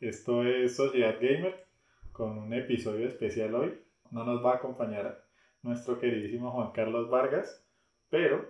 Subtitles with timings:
[0.00, 1.66] Esto es Sociedad Gamer
[2.12, 3.80] con un episodio especial hoy.
[4.10, 5.24] No nos va a acompañar
[5.62, 7.64] nuestro queridísimo Juan Carlos Vargas,
[8.10, 8.46] pero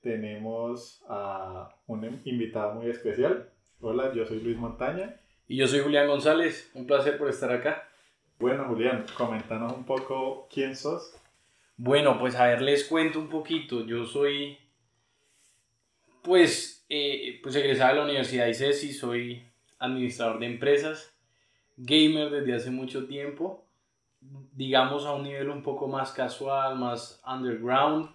[0.00, 3.50] tenemos a un invitado muy especial.
[3.82, 5.20] Hola, yo soy Luis Montaña.
[5.46, 6.70] Y yo soy Julián González.
[6.72, 7.86] Un placer por estar acá.
[8.38, 11.14] Bueno, Julián, coméntanos un poco quién sos.
[11.76, 13.84] Bueno, pues a ver, les cuento un poquito.
[13.84, 14.56] Yo soy,
[16.22, 19.51] pues, eh, pues egresado de la Universidad ICESI, soy
[19.82, 21.14] administrador de empresas,
[21.76, 23.66] gamer desde hace mucho tiempo,
[24.52, 28.10] digamos a un nivel un poco más casual, más underground.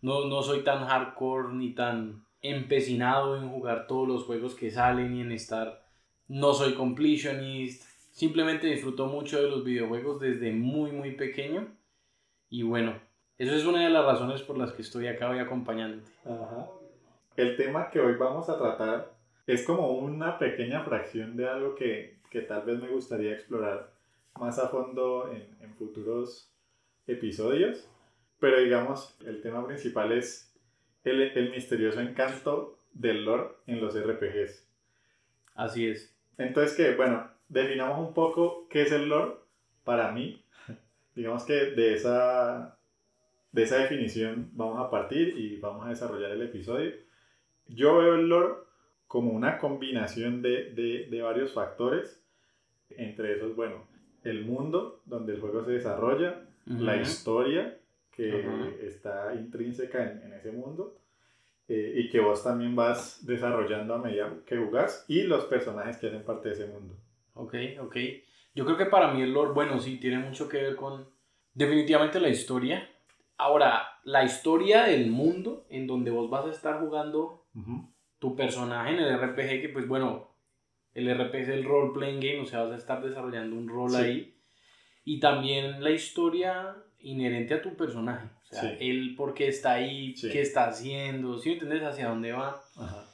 [0.00, 5.16] No, no soy tan hardcore ni tan empecinado en jugar todos los juegos que salen
[5.16, 5.84] y en estar.
[6.26, 7.84] No soy completionist.
[8.10, 11.68] Simplemente disfruto mucho de los videojuegos desde muy, muy pequeño.
[12.50, 12.98] Y bueno,
[13.38, 16.10] eso es una de las razones por las que estoy acá hoy acompañándote.
[16.24, 16.68] Ajá.
[17.36, 19.14] El tema que hoy vamos a tratar
[19.46, 23.92] es como una pequeña fracción de algo que, que tal vez me gustaría explorar
[24.38, 26.50] más a fondo en, en, futuros
[27.06, 27.88] episodios.
[28.38, 30.52] Pero digamos, el tema principal es
[31.04, 34.66] el, el misterioso encanto del lore en los RPGs.
[35.54, 36.14] Así es.
[36.38, 39.34] Entonces que, bueno, definamos un poco qué es el lore
[39.84, 40.44] para mí.
[41.14, 42.78] digamos que de esa,
[43.52, 46.92] de esa definición vamos a partir y vamos a desarrollar el episodio.
[47.68, 48.54] Yo veo el lore
[49.12, 52.24] como una combinación de, de, de, varios factores,
[52.88, 53.86] entre esos, bueno,
[54.24, 57.76] el mundo donde el juego se desarrolla, la historia
[58.10, 60.96] que está intrínseca en, en ese mundo
[61.68, 66.06] eh, y que vos también vas desarrollando a medida que jugás y los personajes que
[66.06, 66.96] hacen parte de ese mundo.
[67.34, 67.96] Ok, ok.
[68.54, 71.06] Yo creo que para mí el lore, bueno, sí, tiene mucho que ver con
[71.52, 72.88] definitivamente la historia.
[73.36, 77.44] Ahora, la historia del mundo en donde vos vas a estar jugando
[78.22, 80.28] tu personaje en el RPG, que pues bueno,
[80.94, 83.96] el RPG es el role playing game, o sea, vas a estar desarrollando un rol
[83.96, 84.36] ahí.
[85.04, 88.76] Y también la historia inherente a tu personaje, o sea, sí.
[88.78, 92.62] el por qué está ahí, qué está haciendo, si ¿sí entiendes hacia dónde va.
[92.76, 93.08] Ajá.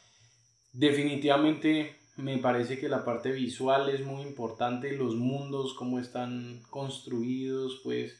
[0.74, 7.80] Definitivamente me parece que la parte visual es muy importante, los mundos, cómo están construidos,
[7.82, 8.14] pues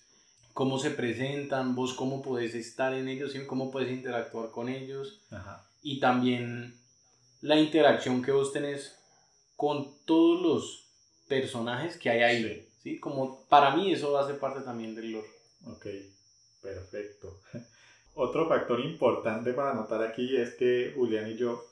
[0.54, 3.40] cómo se presentan, vos cómo podés estar en ellos, ¿sí?
[3.46, 5.20] cómo puedes interactuar con ellos.
[5.30, 5.68] Ajá.
[5.82, 6.77] Y también
[7.40, 8.98] la interacción que vos tenés
[9.56, 10.84] con todos los
[11.28, 12.42] personajes que hay ahí.
[12.42, 12.68] Sí.
[12.82, 13.00] ¿sí?
[13.00, 15.28] Como para mí eso hace parte también del lore.
[15.66, 15.86] Ok,
[16.62, 17.40] perfecto.
[18.14, 21.64] Otro factor importante para notar aquí es que Julián y yo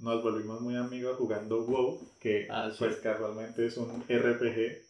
[0.00, 2.76] nos volvimos muy amigos jugando WoW, que ah, sí.
[2.78, 4.82] pues casualmente es un RPG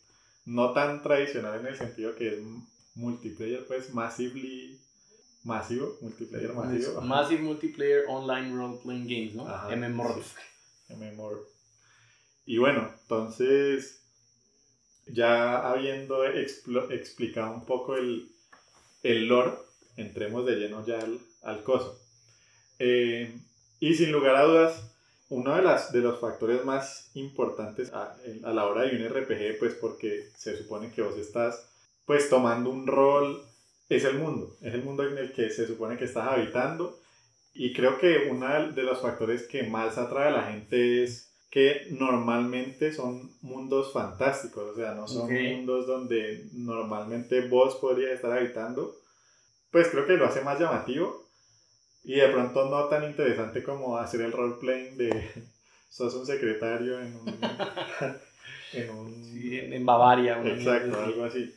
[0.47, 2.39] no tan tradicional en el sentido que es
[2.95, 4.81] multiplayer, pues massively
[5.45, 7.01] masivo, multiplayer masivo.
[7.01, 9.47] Massive Multiplayer Online Role Playing Games, ¿no?
[9.47, 10.25] Ajá, MMORPG.
[10.87, 10.95] Sí.
[10.95, 11.49] MMORPG.
[12.47, 14.03] Y bueno, entonces,
[15.07, 18.31] ya habiendo explicado un poco el,
[19.03, 19.53] el lore,
[19.97, 22.01] entremos de lleno ya al, al coso.
[22.79, 23.33] Eh,
[23.81, 24.93] y sin lugar a dudas,
[25.29, 29.59] uno de, las, de los factores más importantes a, a, la hora de un RPG,
[29.59, 31.69] pues porque se supone que vos estás
[32.05, 33.43] pues tomando un rol,
[33.89, 36.99] es el mundo, es el mundo en el que se supone que estás habitando.
[37.55, 41.87] Y creo que uno de los factores que más atrae a la gente es que
[41.91, 45.55] normalmente son mundos fantásticos, o sea, no son okay.
[45.55, 48.97] mundos donde normalmente vos podrías estar habitando.
[49.71, 51.29] Pues creo que lo hace más llamativo
[52.05, 55.31] y de pronto no tan interesante como hacer el roleplaying de
[55.91, 57.29] sos un secretario en un...
[58.73, 60.43] en, un sí, en Bavaria.
[60.43, 61.55] Exacto, algo así.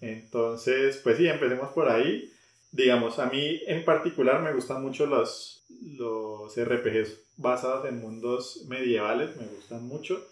[0.00, 2.32] Entonces, pues sí, empecemos por ahí.
[2.72, 9.36] Digamos, a mí en particular me gustan mucho los, los RPGs basados en mundos medievales,
[9.36, 10.26] me gustan mucho.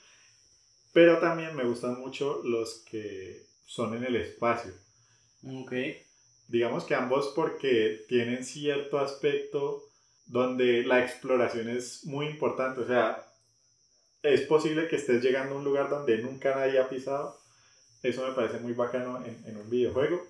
[0.92, 4.72] Pero también me gustan mucho los que son en el espacio.
[5.44, 5.72] Ok.
[6.48, 9.82] Digamos que ambos porque tienen cierto aspecto
[10.26, 12.82] donde la exploración es muy importante.
[12.82, 13.26] O sea,
[14.22, 17.43] es posible que estés llegando a un lugar donde nunca nadie ha pisado
[18.04, 20.22] eso me parece muy bacano en, en un videojuego.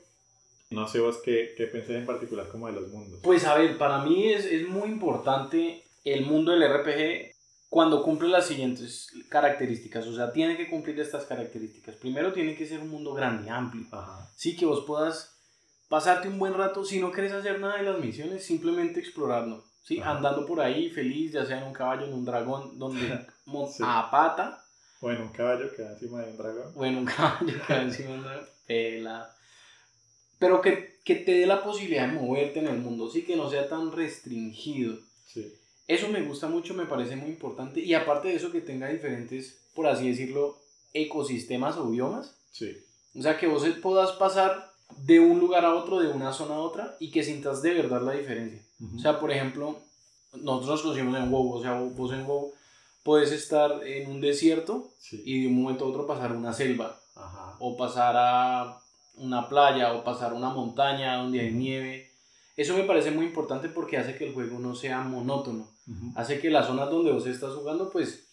[0.71, 3.21] No sé vos qué, qué pensás en particular como de los mundos.
[3.23, 7.35] Pues a ver, para mí es, es muy importante el mundo del RPG
[7.69, 10.07] cuando cumple las siguientes características.
[10.07, 11.97] O sea, tiene que cumplir estas características.
[11.97, 13.87] Primero tiene que ser un mundo grande, amplio.
[13.91, 14.31] Ajá.
[14.37, 15.37] Sí, que vos puedas
[15.89, 16.85] pasarte un buen rato.
[16.85, 19.65] Si no querés hacer nada de las misiones, simplemente explorarlo.
[19.83, 20.01] ¿sí?
[20.01, 23.27] Andando por ahí feliz, ya sea en un caballo, en un dragón, donde
[23.71, 23.83] sí.
[23.85, 24.64] a pata
[25.05, 26.75] bueno, un caballo que va encima de un dragón.
[26.75, 28.47] Bueno, un caballo que va encima de un dragón.
[28.67, 29.31] Pela.
[30.39, 33.51] Pero que, que, te dé la posibilidad de moverte en el mundo, sí, que no
[33.51, 34.99] sea tan restringido.
[35.27, 35.55] Sí.
[35.87, 37.81] Eso me gusta mucho, me parece muy importante.
[37.81, 40.57] Y aparte de eso, que tenga diferentes por así decirlo,
[40.93, 42.37] ecosistemas o biomas.
[42.53, 42.77] Sí.
[43.15, 44.73] O sea, que vos puedas pasar
[45.05, 48.03] de un lugar a otro, de una zona a otra, y que sientas de verdad
[48.03, 48.61] la diferencia.
[48.97, 49.81] O sea, por ejemplo,
[50.33, 52.53] nosotros nos conocimos en WoW, o sea, vos en WoW
[53.05, 56.99] puedes estar en un desierto y de un momento a otro pasar a una selva,
[57.61, 58.81] o pasar a
[59.17, 62.11] una playa, o pasar a una montaña donde hay nieve.
[62.57, 65.69] Eso me parece muy importante porque hace que el juego no sea monótono.
[66.17, 68.27] Hace que las zonas donde vos estás jugando, pues,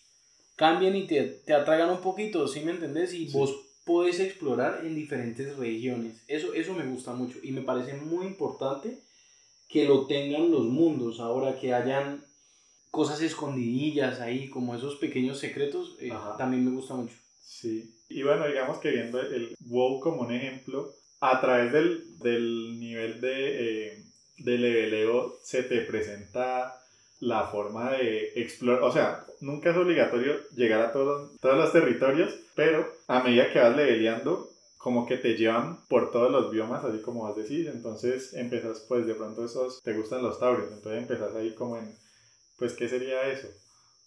[0.55, 3.13] cambien y te, te atraigan un poquito, ¿sí me entendés?
[3.13, 3.53] Y vos
[3.83, 6.23] podés explorar en diferentes regiones.
[6.27, 9.01] Eso, eso me gusta mucho y me parece muy importante
[9.67, 12.23] que lo tengan los mundos, ahora que hayan
[12.91, 17.15] cosas escondidillas ahí, como esos pequeños secretos, eh, también me gusta mucho.
[17.41, 22.79] Sí, y bueno, digamos que viendo el WoW como un ejemplo, a través del, del
[22.79, 24.03] nivel de, eh,
[24.39, 26.77] de leveleo se te presenta
[27.19, 32.33] la forma de explorar, o sea, nunca es obligatorio llegar a todos, todos los territorios,
[32.55, 36.99] pero a medida que vas leveleando, como que te llevan por todos los biomas, así
[37.01, 41.03] como vas a decir, entonces empezas, pues de pronto esos, te gustan los taurios, entonces
[41.03, 41.95] empezás ahí como en,
[42.61, 43.47] pues, ¿qué sería eso?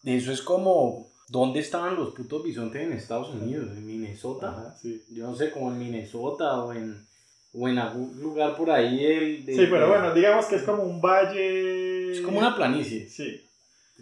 [0.04, 3.66] Eso es como, ¿dónde estaban los putos bisontes en Estados Unidos?
[3.76, 4.76] ¿En Minnesota?
[4.80, 5.02] sí.
[5.10, 7.04] Yo no sé, como en Minnesota o en,
[7.52, 9.04] o en algún lugar por ahí.
[9.04, 12.12] El sí, pero bueno, digamos que es como un valle...
[12.12, 13.08] Es como una planicie.
[13.08, 13.44] Sí.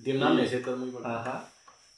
[0.04, 1.26] Tiene unas mesetas muy bonitas.
[1.26, 1.48] Ajá.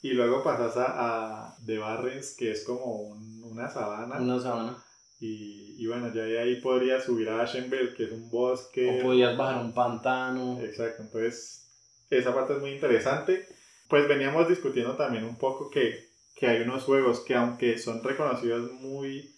[0.01, 4.17] Y luego pasas a, a The Barrens, que es como una sabana.
[4.17, 4.77] Una sabana.
[5.19, 9.01] Y, y, bueno, ya de ahí podrías subir a Ashenville, que es un bosque.
[9.01, 10.61] O podías bajar a un pantano.
[10.61, 11.64] Exacto, entonces
[12.09, 13.47] esa parte es muy interesante.
[13.87, 18.71] Pues veníamos discutiendo también un poco que, que hay unos juegos que aunque son reconocidos
[18.73, 19.33] muy...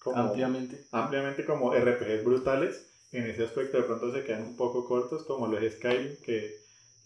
[0.00, 0.86] Como, ampliamente.
[0.90, 5.46] Ampliamente como RPGs brutales, en ese aspecto de pronto se quedan un poco cortos, como
[5.46, 6.56] los Skyrim, que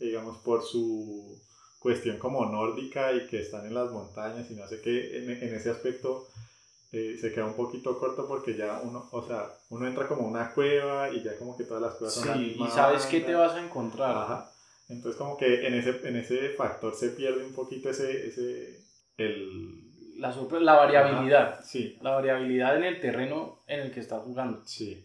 [0.01, 1.39] digamos por su
[1.79, 5.55] cuestión como nórdica y que están en las montañas y no sé qué, en, en
[5.55, 6.27] ese aspecto
[6.93, 10.53] eh, se queda un poquito corto porque ya uno, o sea, uno entra como una
[10.53, 13.53] cueva y ya como que todas las cosas son Sí, y sabes qué te vas
[13.53, 14.17] a encontrar.
[14.17, 14.53] Ajá.
[14.89, 18.81] Entonces como que en ese, en ese factor se pierde un poquito ese, ese
[19.17, 19.83] el...
[20.19, 21.61] La, la variabilidad.
[21.63, 21.99] sí.
[22.01, 24.63] La variabilidad en el terreno en el que estás jugando.
[24.65, 25.05] Sí.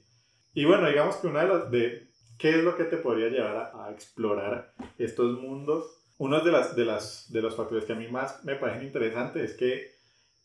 [0.54, 2.08] Y bueno, digamos que una de las, de,
[2.38, 5.98] ¿qué es lo que te podría llevar a, a explorar estos mundos?
[6.18, 9.52] Uno de, las, de, las, de los factores que a mí más me parecen interesantes
[9.52, 9.92] es que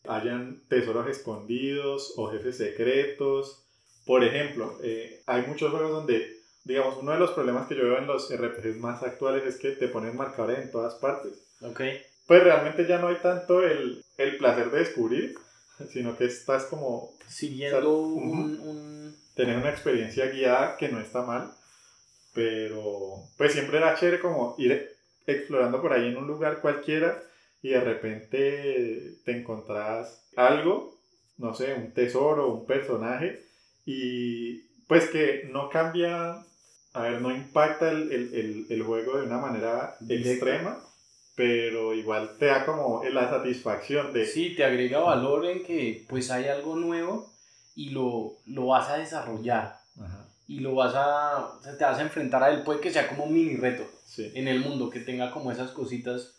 [0.07, 3.65] hayan tesoros escondidos o jefes secretos.
[4.05, 6.36] Por ejemplo, eh, hay muchos juegos donde,
[6.67, 9.71] digamos, uno de los problemas que yo veo en los RPGs más actuales es que
[9.71, 11.31] te ponen marcadores en todas partes.
[11.61, 11.81] Ok.
[12.27, 15.35] Pues realmente ya no hay tanto el, el placer de descubrir,
[15.89, 17.15] sino que estás como...
[17.27, 19.15] Siguiendo un, un...
[19.35, 21.51] Tener una experiencia guiada que no está mal,
[22.33, 24.89] pero pues siempre era chévere como ir
[25.25, 27.21] explorando por ahí en un lugar cualquiera
[27.61, 30.99] y de repente te encontrás algo,
[31.37, 33.43] no sé, un tesoro, un personaje,
[33.85, 36.45] y pues que no cambia,
[36.97, 40.79] a ver, no impacta el, el, el, juego de una manera extrema,
[41.35, 44.25] pero igual te da como la satisfacción de...
[44.25, 47.31] Sí, te agrega valor en que pues hay algo nuevo
[47.75, 49.77] y lo, lo vas a desarrollar.
[50.47, 53.33] Y lo vas a, te vas a enfrentar a él, puede que sea como un
[53.33, 53.83] mini reto
[54.17, 56.37] en el mundo, que tenga como esas cositas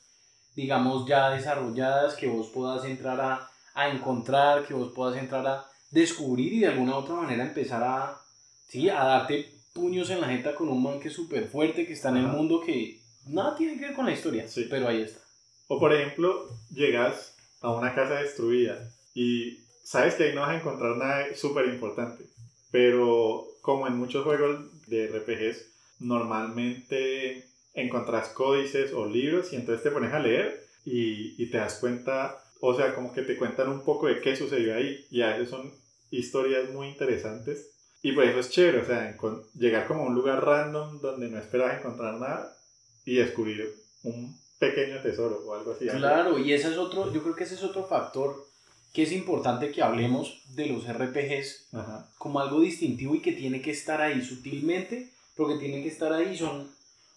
[0.58, 5.64] digamos, ya desarrolladas que vos puedas entrar a, a encontrar, que vos puedas entrar a
[5.92, 8.20] descubrir y de alguna u otra manera empezar a,
[8.66, 11.92] sí, a darte puños en la jeta con un man que es súper fuerte, que
[11.92, 14.66] está en el mundo, que nada tiene que ver con la historia, sí.
[14.68, 15.20] pero ahí está.
[15.68, 20.56] O por ejemplo, llegas a una casa destruida y sabes que ahí no vas a
[20.56, 22.24] encontrar nada súper importante,
[22.70, 25.66] pero como en muchos juegos de RPGs,
[26.00, 27.44] normalmente
[27.74, 32.42] encontrás códices o libros y entonces te pones a leer y, y, te das cuenta,
[32.60, 35.50] o sea, como que te cuentan un poco de qué sucedió ahí y a veces
[35.50, 35.70] son
[36.10, 39.16] historias muy interesantes y pues eso es chévere, o sea,
[39.54, 42.56] llegar como a un lugar random donde no esperabas encontrar nada
[43.04, 43.74] y descubrir
[44.04, 45.86] un pequeño tesoro o algo así.
[45.88, 48.46] Claro, y ese es otro, yo creo que ese es otro factor
[48.92, 51.68] que es importante que hablemos de los RPGs
[52.16, 56.12] como algo distintivo y que tiene que estar ahí sutilmente, pero que tiene que estar
[56.12, 56.68] ahí, son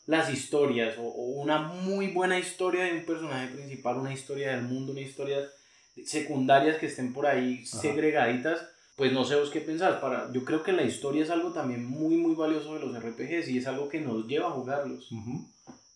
[0.07, 4.91] las historias o, una muy buena historia de un personaje principal, una historia del mundo,
[4.91, 5.47] una historia
[6.05, 8.61] secundarias que estén por ahí segregaditas,
[8.95, 9.99] pues no sé vos qué pensás.
[9.99, 13.49] Para, yo creo que la historia es algo también muy, muy valioso de los RPGs
[13.49, 15.09] y es algo que nos lleva a jugarlos.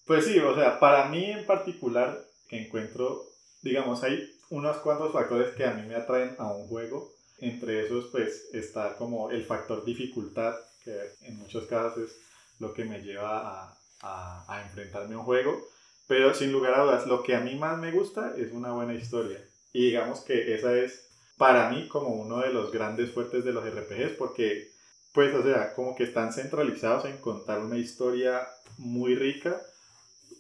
[0.06, 3.26] Pues sí, o sea, para mí en particular, que encuentro,
[3.62, 7.12] digamos, hay unos cuantos factores que a mí me atraen a un juego.
[7.40, 12.16] Entre esos, pues, está como el factor dificultad, que en muchos casos es
[12.60, 15.68] lo que me lleva a, a, enfrentarme a un juego.
[16.08, 18.94] Pero sin lugar a dudas, lo que a mí más me gusta es una buena
[18.94, 19.44] historia.
[19.74, 23.66] Y digamos que esa es para mí como uno de los grandes fuertes de los
[23.66, 24.72] RPGs porque
[25.14, 29.62] pues o sea, como que están centralizados en contar una historia muy rica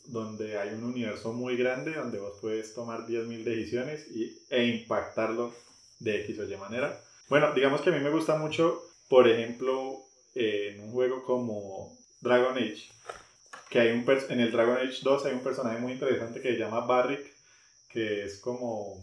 [0.07, 5.53] donde hay un universo muy grande donde vos puedes tomar 10.000 decisiones y, e impactarlo
[5.99, 7.01] de X o Y manera.
[7.29, 10.03] Bueno, digamos que a mí me gusta mucho, por ejemplo,
[10.35, 12.89] en un juego como Dragon Age,
[13.69, 16.59] que hay un en el Dragon Age 2 hay un personaje muy interesante que se
[16.59, 17.33] llama Barrick,
[17.89, 18.99] que es como,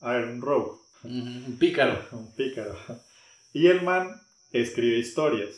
[0.00, 0.81] a ver, un rogue.
[1.04, 1.98] Un pícaro.
[2.12, 2.76] Un pícaro.
[3.52, 4.20] Y el man
[4.52, 5.50] escribe historias.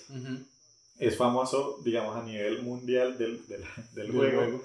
[0.99, 3.41] Es famoso, digamos, a nivel mundial del,
[3.93, 4.63] del, juego,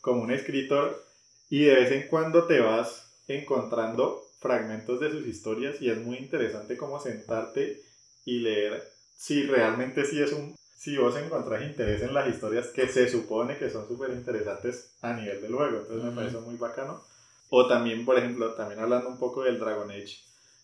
[0.00, 1.04] como un escritor.
[1.50, 6.16] Y de vez en cuando te vas encontrando fragmentos de sus historias y es muy
[6.16, 7.80] interesante como sentarte
[8.24, 8.82] y leer
[9.16, 13.56] si realmente sí es un si vos encontrás interés en las historias que se supone
[13.56, 17.04] que son súper interesantes a nivel del juego entonces me parece muy bacano
[17.54, 20.18] o también por ejemplo también hablando un poco del Dragon Age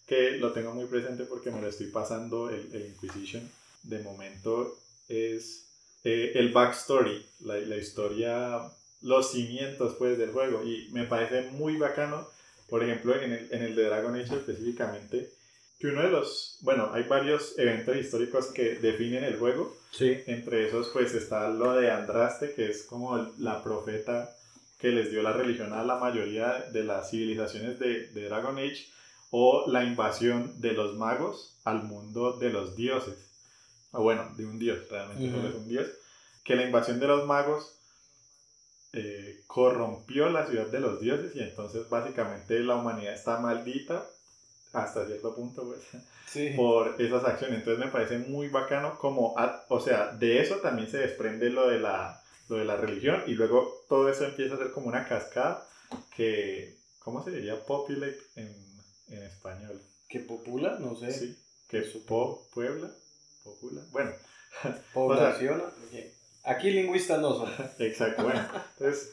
[0.06, 3.48] que lo tengo muy presente porque me lo estoy pasando el, el Inquisition
[3.82, 4.76] de momento
[5.08, 5.66] es
[6.04, 8.60] eh, el backstory la, la historia
[9.02, 12.26] los cimientos pues del juego y me parece muy bacano
[12.68, 15.30] por ejemplo, en el, en el de Dragon Age específicamente,
[15.78, 19.76] que uno de los, bueno, hay varios eventos históricos que definen el juego.
[19.90, 20.18] Sí.
[20.26, 24.36] Entre esos, pues está lo de Andraste, que es como la profeta
[24.78, 28.86] que les dio la religión a la mayoría de las civilizaciones de, de Dragon Age,
[29.30, 33.16] o la invasión de los magos al mundo de los dioses.
[33.92, 35.86] O bueno, de un dios, realmente no es un dios.
[36.44, 37.78] Que la invasión de los magos
[38.92, 44.06] eh, corrompió la ciudad de los dioses y entonces básicamente la humanidad está maldita
[44.72, 47.58] hasta cierto punto pues, por esas acciones.
[47.58, 49.34] Entonces me parece muy bacano como,
[49.68, 53.34] o sea, de eso también se desprende lo de, la, lo de la religión y
[53.34, 55.66] luego todo eso empieza a ser como una cascada
[56.14, 58.54] que, ¿cómo se diría populate en,
[59.08, 59.80] en español?
[60.08, 60.78] ¿Que popula?
[60.78, 61.12] No sé.
[61.12, 61.38] Sí,
[61.68, 62.90] que po, puebla,
[63.44, 63.82] popula.
[63.90, 64.12] Bueno.
[64.94, 65.62] Población.
[66.44, 67.50] Aquí lingüistas no son.
[67.78, 68.40] Exacto, bueno.
[68.78, 69.12] Entonces,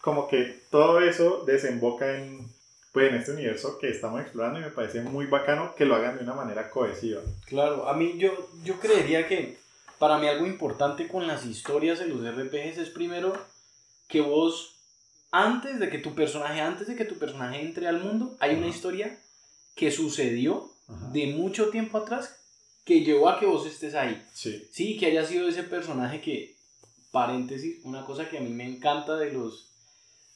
[0.00, 2.46] como que todo eso desemboca en,
[2.92, 6.18] pues, en este universo que estamos explorando y me parece muy bacano que lo hagan
[6.18, 7.22] de una manera cohesiva.
[7.46, 9.56] Claro, a mí yo, yo creería que
[9.98, 13.32] para mí algo importante con las historias de los RPGs es primero
[14.08, 14.76] que vos,
[15.30, 18.68] antes de que tu personaje, antes de que tu personaje entre al mundo, hay una
[18.68, 19.18] historia
[19.74, 20.70] que sucedió
[21.12, 22.40] de mucho tiempo atrás
[22.84, 24.22] que llevó a que vos estés ahí.
[24.32, 24.68] Sí.
[24.70, 26.54] Sí, que haya sido ese personaje que
[27.10, 29.70] paréntesis, una cosa que a mí me encanta de los,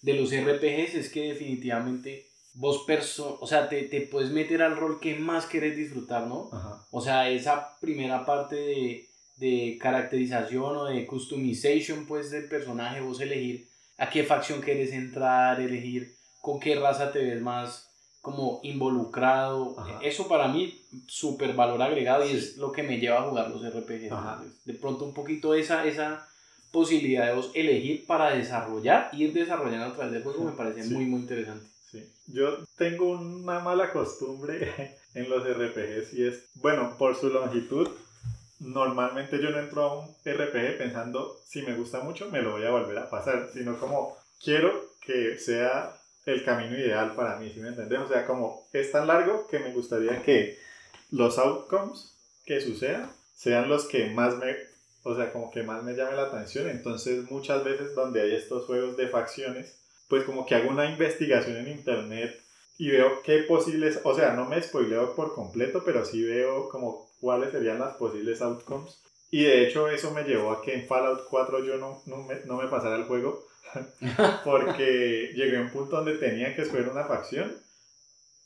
[0.00, 4.76] de los RPGs es que definitivamente vos, perso o sea, te, te, puedes meter al
[4.76, 6.50] rol que más querés disfrutar, ¿no?
[6.90, 9.07] O sea, esa primera parte de,
[9.38, 15.60] de caracterización o de customization, pues, del personaje, vos elegir a qué facción querés entrar,
[15.60, 17.88] elegir con qué raza te ves más
[18.20, 19.76] como involucrado.
[20.02, 23.62] Eso para mí, súper valor agregado y es lo que me lleva a jugar los
[23.62, 24.12] RPGs.
[24.64, 26.28] De pronto un poquito esa, esa
[26.70, 31.06] posibilidad de vos elegir para desarrollar, ir desarrollando a través del juego, me parece muy,
[31.06, 31.66] muy interesante.
[31.90, 32.04] Sí.
[32.26, 37.88] Yo tengo una mala costumbre en los RPGs y es, bueno, por su longitud,
[38.60, 42.64] normalmente yo no entro a un RPG pensando si me gusta mucho me lo voy
[42.64, 45.94] a volver a pasar, sino como quiero que sea
[46.26, 48.00] el camino ideal para mí, ¿sí me entiendes?
[48.00, 50.58] O sea, como es tan largo que me gustaría que
[51.10, 54.68] los outcomes que sucedan sean los que más me
[55.08, 56.68] o sea, como que más me llame la atención.
[56.68, 61.56] Entonces, muchas veces donde hay estos juegos de facciones, pues como que hago una investigación
[61.56, 62.38] en internet
[62.76, 67.07] y veo qué posibles, o sea, no me spoileo por completo, pero sí veo como
[67.20, 69.02] cuáles serían las posibles outcomes.
[69.30, 72.36] Y de hecho eso me llevó a que en Fallout 4 yo no, no, me,
[72.46, 73.46] no me pasara el juego,
[74.44, 77.54] porque llegué a un punto donde tenía que escoger una facción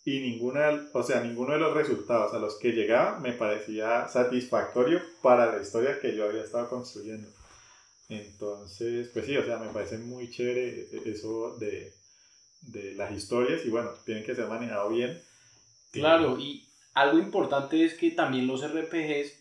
[0.05, 5.00] y ninguna, o sea, ninguno de los resultados a los que llegaba me parecía satisfactorio
[5.23, 7.29] para la historia que yo había estado construyendo.
[8.09, 11.95] Entonces, pues sí, o sea, me parece muy chévere eso de,
[12.62, 15.23] de las historias y bueno, tienen que ser manejado bien.
[15.93, 19.33] Claro, y algo importante es que también los RPGs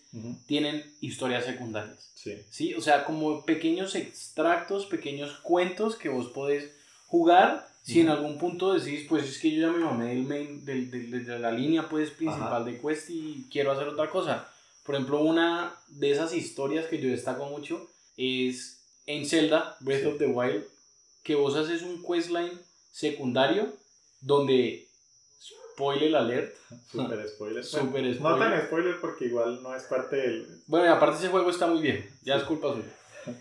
[0.46, 2.12] tienen historias secundarias.
[2.16, 2.38] Sí.
[2.50, 6.72] Sí, o sea, como pequeños extractos, pequeños cuentos que vos podés
[7.08, 10.64] jugar si en algún punto decís, pues es que yo ya me mamé del main,
[10.64, 14.48] del, del, de la línea pues, principal de Quest y quiero hacer otra cosa.
[14.86, 20.18] Por ejemplo, una de esas historias que yo destaco mucho es en Zelda, Breath of
[20.20, 20.64] the Wild,
[21.24, 22.60] que vos haces un questline
[22.92, 23.74] secundario
[24.22, 24.88] donde,
[25.82, 26.54] spoiler alert.
[26.92, 27.64] Super spoiler.
[27.64, 28.22] Super spoiler.
[28.22, 30.62] No tan spoiler porque igual no es parte del...
[30.68, 33.36] Bueno, y aparte ese juego está muy bien, ya es culpa suya.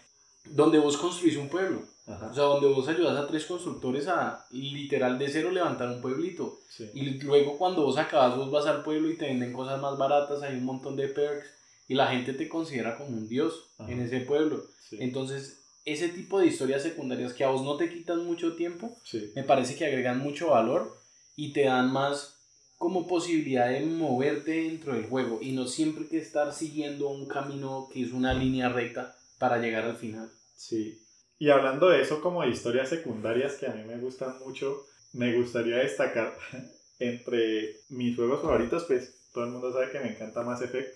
[0.47, 5.19] donde vos construís un pueblo O sea, donde vos ayudas a tres constructores a literal
[5.19, 6.59] de cero levantar un pueblito.
[6.95, 10.43] Y luego cuando vos acabas, vos vas al pueblo y te venden cosas más baratas,
[10.43, 11.49] hay un montón de perks
[11.89, 14.65] y la gente te considera como un dios en ese pueblo.
[14.93, 18.97] Entonces, ese tipo de historias secundarias que a vos no te quitan mucho tiempo,
[19.35, 21.00] me parece que agregan mucho valor
[21.41, 22.37] y te dan más
[22.77, 27.89] como posibilidad de moverte dentro del juego y no siempre que estar siguiendo un camino
[27.91, 30.31] que es una línea recta para llegar al final.
[30.55, 31.03] Sí.
[31.39, 35.35] Y hablando de eso como de historias secundarias que a mí me gustan mucho, me
[35.35, 36.37] gustaría destacar
[36.99, 40.95] entre mis juegos favoritos, pues todo el mundo sabe que me encanta Mass Effect.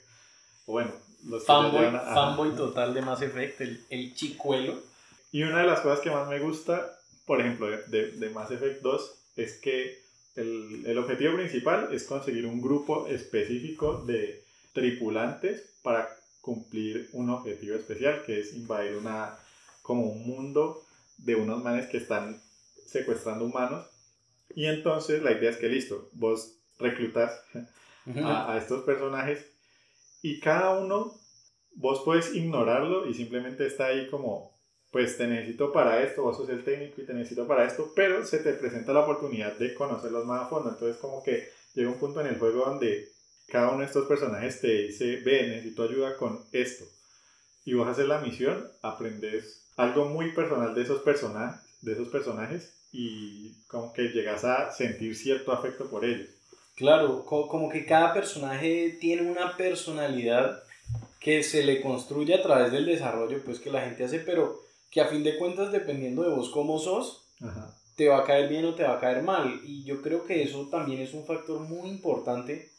[0.66, 0.92] Bueno,
[1.26, 4.82] los fanboy, fanboy total de Mass Effect, el, el, chicuelo.
[5.32, 8.82] Y una de las cosas que más me gusta, por ejemplo, de, de, Mass Effect
[8.82, 10.03] 2, es que
[10.36, 16.08] el, el objetivo principal es conseguir un grupo específico de tripulantes para
[16.40, 19.38] cumplir un objetivo especial, que es invadir una
[19.82, 20.82] como un mundo
[21.18, 22.40] de unos manes que están
[22.86, 23.86] secuestrando humanos.
[24.54, 27.32] Y entonces la idea es que listo, vos reclutas
[28.06, 29.46] a, estos personajes
[30.22, 31.14] y cada uno
[31.74, 34.53] vos puedes ignorarlo y simplemente está ahí como,
[34.94, 38.24] pues te necesito para esto, vos sos el técnico y te necesito para esto, pero
[38.24, 40.70] se te presenta la oportunidad de conocerlos más a fondo.
[40.70, 43.08] Entonces como que llega un punto en el juego donde
[43.48, 46.84] cada uno de estos personajes te dice, ve, necesito ayuda con esto.
[47.64, 52.72] Y vos haces la misión, aprendes algo muy personal de esos, personajes, de esos personajes
[52.92, 56.28] y como que llegas a sentir cierto afecto por ellos.
[56.76, 60.62] Claro, como que cada personaje tiene una personalidad
[61.18, 64.62] que se le construye a través del desarrollo pues que la gente hace, pero
[64.94, 67.26] que a fin de cuentas dependiendo de vos cómo sos,
[67.96, 69.60] te va a caer bien o te va a caer mal.
[69.64, 72.70] Y yo creo que eso también es un factor muy importante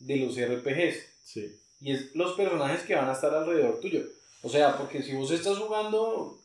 [0.00, 0.96] de los RPGs.
[1.22, 1.56] Sí.
[1.80, 4.02] Y es los personajes que van a estar alrededor tuyo.
[4.42, 6.40] O sea, porque si vos estás jugando,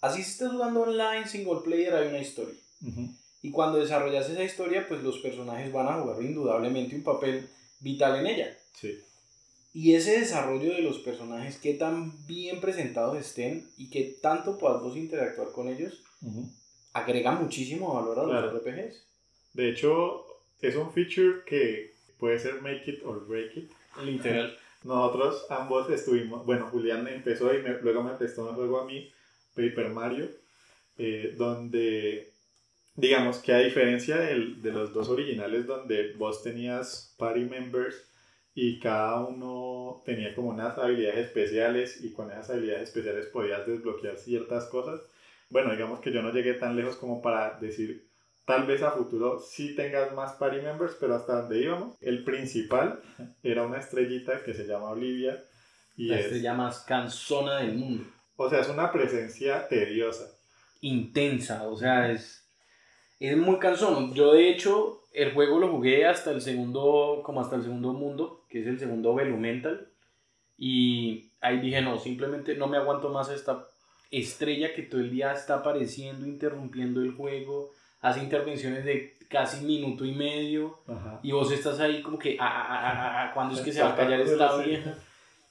[0.00, 2.54] así si estás jugando online, single player, hay una historia.
[3.42, 7.46] Y cuando desarrollas esa historia, pues los personajes van a jugar indudablemente un papel
[7.80, 8.56] vital en ella.
[8.72, 8.98] Sí.
[9.72, 14.82] Y ese desarrollo de los personajes, qué tan bien presentados estén y qué tanto puedas
[14.82, 16.02] vos interactuar con ellos,
[16.92, 19.06] agrega muchísimo valor a los RPGs.
[19.54, 20.26] De hecho,
[20.60, 23.70] es un feature que puede ser make it or break it.
[24.02, 24.56] Literal.
[24.84, 29.12] Nosotros ambos estuvimos, bueno, Julián empezó y luego me prestó un juego a mí,
[29.54, 30.30] Paper Mario,
[30.96, 32.32] eh, donde,
[32.94, 38.09] digamos que a diferencia del, de los dos originales, donde vos tenías party members
[38.54, 44.16] y cada uno tenía como unas habilidades especiales y con esas habilidades especiales podías desbloquear
[44.16, 45.00] ciertas cosas.
[45.50, 48.10] Bueno, digamos que yo no llegué tan lejos como para decir
[48.50, 53.00] Tal vez a futuro sí tengas más party members, pero hasta donde íbamos, el principal
[53.44, 55.40] era una estrellita que se llama Olivia.
[55.96, 58.10] Y La estrella más cansona del mundo.
[58.34, 60.24] O sea, es una presencia tediosa.
[60.80, 62.39] Intensa, o sea, es,
[63.20, 64.14] es muy cansón.
[64.14, 68.44] Yo de hecho el juego lo jugué hasta el segundo, como hasta el segundo mundo,
[68.48, 69.88] que es el segundo Velumental.
[70.58, 73.66] Y ahí dije, no, simplemente no me aguanto más esta
[74.10, 80.04] estrella que todo el día está apareciendo, interrumpiendo el juego hace intervenciones de casi minuto
[80.04, 80.78] y medio
[81.22, 83.90] y vos estás ahí como que, ah, ah, ah, ah ¿cuándo es que se va
[83.90, 84.94] a callar esta vieja?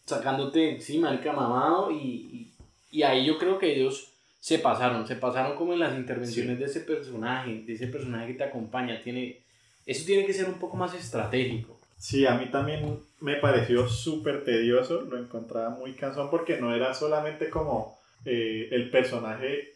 [0.05, 2.51] Sacándote, sí, marica, mamado y,
[2.91, 4.08] y, ahí yo creo que ellos
[4.39, 8.34] se pasaron, se pasaron como en las intervenciones de ese personaje, de ese personaje que
[8.36, 9.39] te acompaña, tiene,
[9.86, 11.78] eso tiene que ser un poco más estratégico.
[11.97, 16.93] Sí, a mí también me pareció súper tedioso, lo encontraba muy cansón porque no era
[16.93, 19.73] solamente como eh, el personaje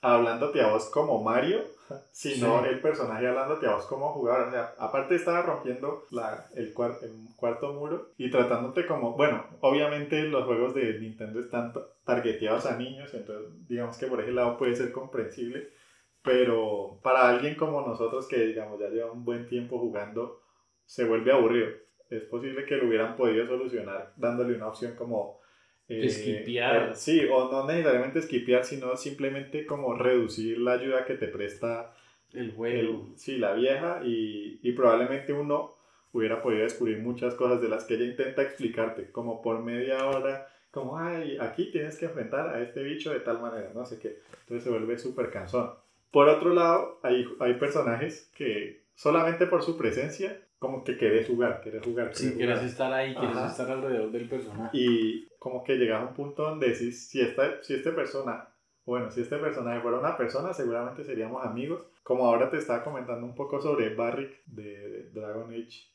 [0.00, 1.62] hablándote a vos como Mario,
[2.12, 4.48] sino el personaje hablándote a vos como jugador.
[4.48, 10.44] O sea, aparte estaba rompiendo la, el, cuarto muro y tratándote como, bueno, obviamente los
[10.44, 11.72] juegos de Nintendo están
[12.04, 15.70] targeteados a niños, entonces digamos que por ese lado puede ser comprensible,
[16.22, 20.40] pero para alguien como nosotros que digamos ya lleva un buen tiempo jugando,
[20.84, 21.68] se vuelve aburrido.
[22.10, 25.37] Es posible que lo hubieran podido solucionar dándole una opción como
[25.88, 26.90] esquipear.
[26.90, 31.94] Eh, sí, o no necesariamente esquipear, sino simplemente como reducir la ayuda que te presta
[32.32, 33.08] el juego.
[33.16, 35.74] sí, la vieja y, y, probablemente uno
[36.12, 40.46] hubiera podido descubrir muchas cosas de las que ella intenta explicarte, como por media hora,
[40.70, 44.18] como, ay, aquí tienes que enfrentar a este bicho de tal manera, no sé qué.
[44.40, 45.70] Entonces se vuelve súper cansón.
[46.10, 51.60] Por otro lado, hay, hay personajes que solamente por su presencia como que querés jugar,
[51.60, 52.14] querés jugar.
[52.14, 54.76] sí, quieres estar ahí, quieres estar alrededor del personaje.
[54.76, 58.48] Y como que llegas a un punto donde decís, si esta, si esta persona,
[58.84, 61.86] bueno, si este personaje fuera una persona, seguramente seríamos amigos.
[62.02, 65.90] Como ahora te estaba comentando un poco sobre Barrick de Dragon Age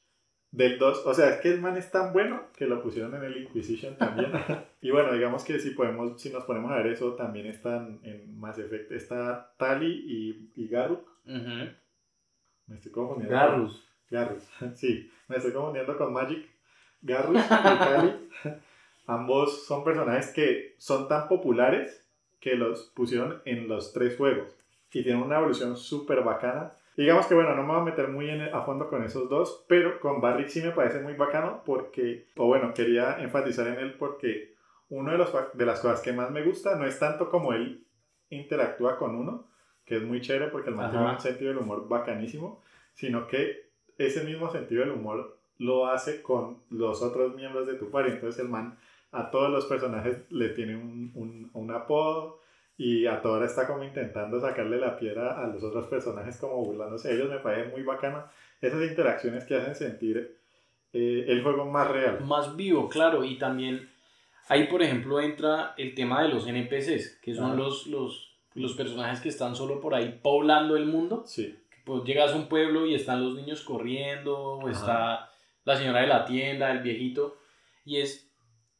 [0.51, 3.23] Del 2, o sea, es que el man es tan bueno que lo pusieron en
[3.23, 4.31] el Inquisition también.
[4.81, 8.39] y bueno, digamos que si podemos, si nos ponemos a ver eso, también están en
[8.39, 11.07] Mass Effect, está Tali y, y Garruk.
[12.67, 13.35] Me estoy confundiendo.
[13.35, 13.89] Garrus.
[14.09, 14.43] Garrus,
[14.75, 16.47] sí, me estoy confundiendo con Magic.
[17.01, 18.29] Garrus y Tali,
[19.05, 22.07] ambos son personajes que son tan populares
[22.39, 24.55] que los pusieron en los tres juegos.
[24.91, 26.73] Y tienen una evolución súper bacana.
[26.95, 29.99] Digamos que bueno, no me voy a meter muy a fondo con esos dos, pero
[29.99, 34.53] con Barrick sí me parece muy bacano porque, o bueno, quería enfatizar en él porque
[34.89, 37.83] una de, los, de las cosas que más me gusta no es tanto como él
[38.29, 39.47] interactúa con uno,
[39.85, 42.61] que es muy chévere porque el man tiene un sentido del humor bacanísimo,
[42.93, 47.89] sino que ese mismo sentido del humor lo hace con los otros miembros de tu
[47.89, 48.07] par.
[48.07, 48.77] Entonces el man
[49.13, 52.43] a todos los personajes le tiene un, un, un apodo,
[52.77, 56.63] y a toda hora está como intentando sacarle la piedra a los otros personajes como
[56.63, 58.25] burlándose ellos, me parece muy bacana
[58.61, 60.37] esas interacciones que hacen sentir
[60.91, 62.21] eh, el juego más real.
[62.25, 63.89] Más vivo, claro, y también
[64.47, 69.21] ahí por ejemplo entra el tema de los NPCs, que son los, los, los personajes
[69.21, 71.23] que están solo por ahí poblando el mundo.
[71.25, 71.55] Sí.
[71.85, 75.29] Pues llegas a un pueblo y están los niños corriendo, o está
[75.65, 77.37] la señora de la tienda, el viejito,
[77.85, 78.32] y es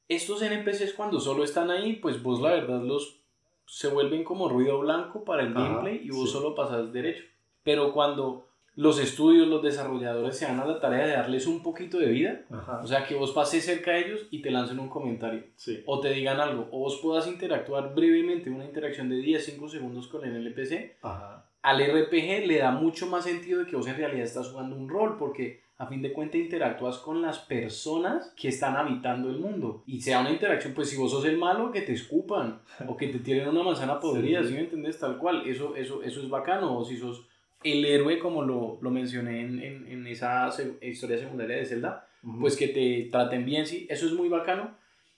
[0.08, 3.20] estos NPCs cuando solo están ahí, pues vos la verdad los
[3.66, 7.24] se vuelven como ruido blanco para el gameplay y vos solo pasas derecho.
[7.64, 11.98] Pero cuando los estudios, los desarrolladores se dan a la tarea de darles un poquito
[11.98, 12.42] de vida,
[12.82, 15.44] o sea, que vos pases cerca de ellos y te lancen un comentario,
[15.86, 20.08] o te digan algo, o vos puedas interactuar brevemente, una interacción de 10, 5 segundos
[20.08, 20.98] con el NPC,
[21.62, 24.90] al RPG le da mucho más sentido de que vos en realidad estás jugando un
[24.90, 29.84] rol, porque a fin de cuentas interactúas con las personas que están habitando el mundo.
[29.88, 33.08] Y sea una interacción, pues si vos sos el malo, que te escupan o que
[33.08, 35.00] te tiren una manzana podrida, si me entendés?
[35.00, 36.78] Tal cual, eso, eso, eso es bacano.
[36.78, 37.28] O si sos
[37.64, 40.50] el héroe, como lo, lo mencioné en, en, en, esa
[40.82, 42.08] historia secundaria de Zelda,
[42.40, 44.76] pues que te traten bien, sí, eso es muy bacano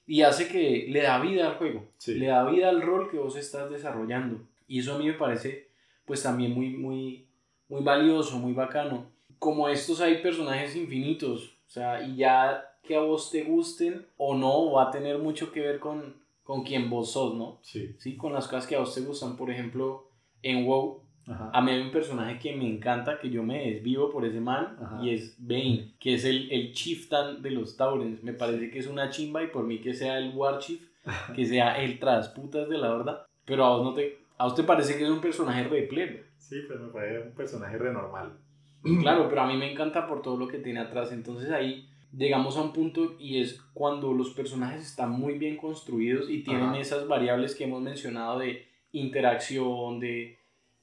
[0.07, 3.35] y hace que le da vida al juego, le da vida al rol que vos
[3.35, 4.47] estás desarrollando.
[4.67, 5.69] Y eso a mí me parece
[6.05, 7.27] pues también muy, muy,
[7.67, 13.01] muy valioso, muy bacano como estos hay personajes infinitos, o sea, y ya que a
[13.01, 17.11] vos te gusten o no, va a tener mucho que ver con, con quién vos
[17.11, 17.59] sos, ¿no?
[17.61, 17.95] Sí.
[17.97, 19.35] Sí, con las cosas que a vos te gustan.
[19.35, 20.09] Por ejemplo,
[20.41, 24.25] en WoW, a mí hay un personaje que me encanta, que yo me desvivo por
[24.25, 28.23] ese man, y es Bane, que es el, el chieftain de los Taurens.
[28.23, 30.87] Me parece que es una chimba y por mí que sea el War Chief,
[31.35, 33.27] que sea el trasputas de la horda.
[33.45, 36.25] Pero a vos no te, a vos te parece que es un personaje re plebe.
[36.37, 38.37] Sí, pues me parece un personaje re normal.
[39.01, 41.11] Claro, pero a mí me encanta por todo lo que tiene atrás.
[41.11, 46.29] Entonces ahí llegamos a un punto y es cuando los personajes están muy bien construidos
[46.29, 50.37] y tienen esas variables que hemos mencionado de interacción, de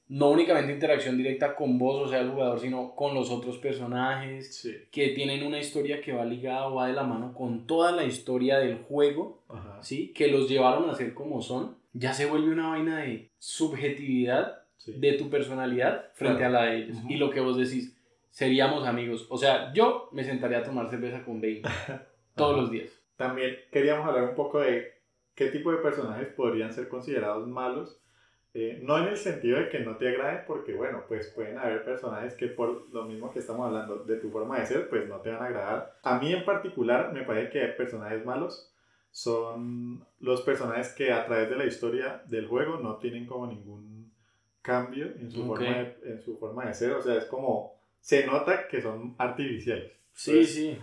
[0.09, 4.67] no únicamente interacción directa con vos, o sea, el jugador, sino con los otros personajes,
[4.91, 8.03] que tienen una historia que va ligada o va de la mano con toda la
[8.03, 9.43] historia del juego,
[9.81, 10.11] ¿sí?
[10.13, 15.13] que los llevaron a ser como son, ya se vuelve una vaina de subjetividad de
[15.13, 16.97] tu personalidad frente a la de ellos.
[17.07, 17.97] Y lo que vos decís,
[18.29, 19.27] seríamos amigos.
[19.29, 21.61] O sea, yo me sentaría a tomar cerveza con Bane
[22.35, 22.89] todos los días.
[23.15, 24.91] También queríamos hablar un poco de
[25.35, 27.99] qué tipo de personajes podrían ser considerados malos.
[28.55, 31.83] Eh, no en el sentido de que no te agraden, porque bueno, pues pueden haber
[31.83, 35.21] personajes que por lo mismo que estamos hablando de tu forma de ser, pues no
[35.21, 35.99] te van a agradar.
[36.03, 38.71] A mí en particular me parece que personajes malos
[39.09, 43.92] son los personajes que a través de la historia del juego no tienen como ningún
[44.63, 46.93] cambio en su, forma de, en su forma de ser.
[46.93, 49.91] O sea, es como, se nota que son artificiales.
[50.13, 50.79] Sí, sí.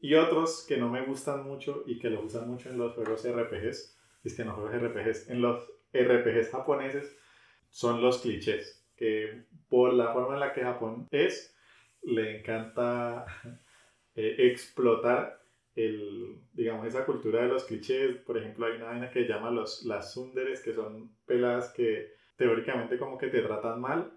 [0.00, 3.26] Y otros que no me gustan mucho y que lo usan mucho en los juegos
[3.26, 7.16] RPGs, es que en los juegos RPGs, en los RPGs japoneses,
[7.70, 8.86] son los clichés.
[8.96, 11.56] Que por la forma en la que Japón es,
[12.02, 13.24] le encanta
[14.14, 15.42] eh, explotar
[15.74, 18.16] el, digamos, esa cultura de los clichés.
[18.18, 22.98] Por ejemplo, hay una vaina que llama los, las sunderes, que son pelas que teóricamente
[22.98, 24.12] como que te tratan mal,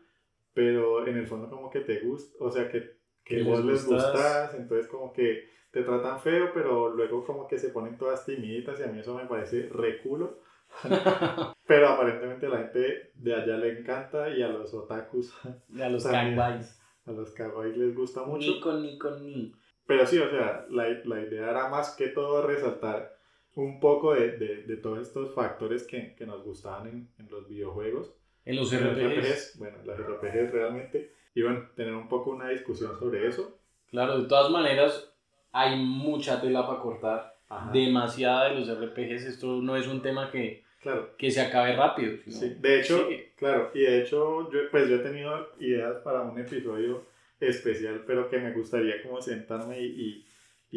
[0.53, 4.56] pero en el fondo como que te gusta, o sea, que, que vos les gustas,
[4.56, 8.84] entonces como que te tratan feo, pero luego como que se ponen todas timiditas y
[8.84, 10.39] a mí eso me parece reculo.
[11.67, 15.34] pero aparentemente a la gente de allá le encanta y a los otakus.
[15.69, 16.82] Y a los kawaiis.
[17.06, 18.51] A los kawaiis les gusta mucho.
[18.51, 19.53] Ni con ni con ni.
[19.86, 23.17] Pero sí, o sea, la, la idea era más que todo resaltar
[23.58, 27.48] un poco de, de, de todos estos factores que, que nos gustaban en, en, los
[27.48, 28.13] videojuegos.
[28.46, 29.58] En los RPGs.
[29.58, 31.12] Bueno, las RPGs realmente.
[31.34, 33.60] Y bueno, tener un poco una discusión sobre eso.
[33.89, 35.12] Claro, de todas maneras,
[35.52, 37.38] hay mucha tela para cortar.
[37.74, 39.26] Demasiada de los RPGs.
[39.26, 41.15] Esto no es un tema que, claro.
[41.17, 42.17] que se acabe rápido.
[42.28, 46.38] Sí, de hecho, claro, y de hecho, yo, pues yo he tenido ideas para un
[46.39, 47.06] episodio
[47.39, 50.27] especial, pero que me gustaría como sentarme y, y,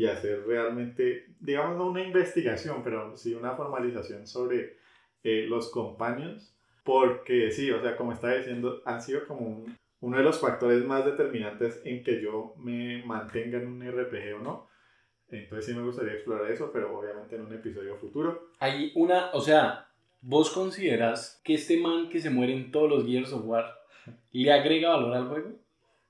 [0.07, 4.76] hacer realmente, digamos, no una investigación, pero sí una formalización sobre
[5.22, 9.66] eh, los compañeros, porque sí, o sea, como estaba diciendo, han sido como
[10.00, 14.42] uno de los factores más determinantes en que yo me mantenga en un RPG o
[14.42, 14.68] no.
[15.29, 18.50] Entonces sí me gustaría explorar eso, pero obviamente en un episodio futuro.
[18.59, 19.88] Hay una, o sea,
[20.20, 23.66] ¿vos consideras que este man que se muere en todos los Gears of War
[24.33, 25.50] le agrega valor al juego?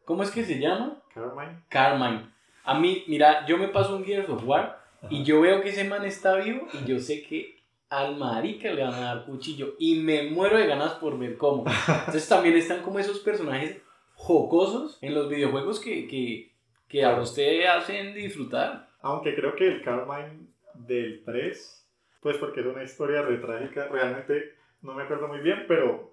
[0.05, 1.03] ¿Cómo es que se llama?
[1.13, 1.63] Carmine.
[1.69, 2.31] Carmine.
[2.71, 4.79] A mí, mira, yo me paso un Gears of War
[5.09, 7.57] y yo veo que ese man está vivo y yo sé que
[7.89, 11.65] al marica le van a dar cuchillo y me muero de ganas por ver cómo.
[11.89, 13.83] Entonces también están como esos personajes
[14.15, 16.53] jocosos en los videojuegos que, que,
[16.87, 18.89] que a usted hacen disfrutar.
[19.01, 21.89] Aunque creo que el Carmine del 3,
[22.21, 26.10] pues porque es una historia re trágica, realmente no me acuerdo muy bien, pero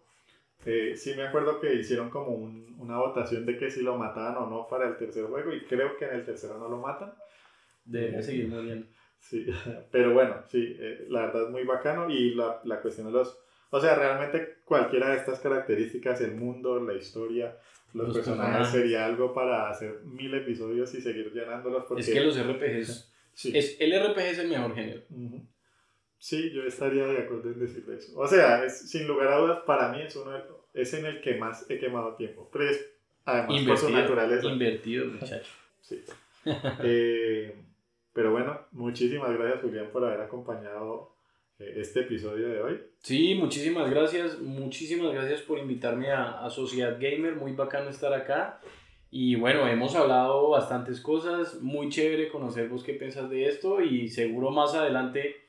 [0.65, 4.49] eh, sí me acuerdo que hicieron como una votación de que si lo mataban o
[4.49, 7.13] no para el tercer juego y creo que en el tercero no lo matan.
[7.85, 8.87] Debe seguir muriendo.
[9.19, 9.45] Sí,
[9.91, 13.39] pero bueno, sí, eh, la verdad es muy bacano y la, la cuestión de los...
[13.69, 17.57] O sea, realmente cualquiera de estas características, el mundo, la historia,
[17.93, 21.85] los, personajes, sería algo para hacer mil episodios y seguir llenándolos.
[21.85, 22.01] Porque...
[22.01, 23.13] Es que los RPGs...
[23.53, 25.03] Es, el RPG es el mejor género.
[26.19, 28.19] Sí, yo estaría de acuerdo en decir eso.
[28.19, 30.31] O sea, es, sin lugar a dudas, para mí es, uno,
[30.73, 32.49] es en el que más he quemado tiempo.
[32.51, 32.89] Pero es,
[33.25, 34.47] además, por su naturaleza.
[34.47, 35.51] Invertido, muchacho.
[35.81, 36.03] Sí.
[36.83, 37.55] eh,
[38.13, 41.13] pero bueno, muchísimas gracias Julián por haber acompañado
[41.59, 42.81] eh, este episodio de hoy.
[42.99, 48.59] Sí, muchísimas gracias, muchísimas gracias por invitarme a, a Sociedad Gamer, muy bacano estar acá.
[49.09, 54.09] Y bueno, hemos hablado bastantes cosas, muy chévere conocer vos qué piensas de esto y
[54.09, 55.46] seguro más adelante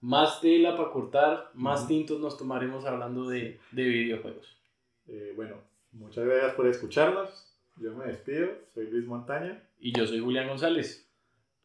[0.00, 4.58] más tela para cortar, más tintos nos tomaremos hablando de, de videojuegos.
[5.06, 5.56] Eh, bueno,
[5.92, 7.46] muchas gracias por escucharnos.
[7.76, 9.62] Yo me despido, soy Luis Montaña.
[9.78, 11.08] Y yo soy Julián González.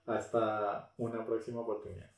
[0.05, 2.14] Hasta una próxima oportunidad.